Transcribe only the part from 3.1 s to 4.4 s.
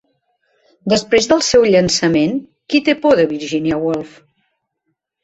de Virginia Woolf?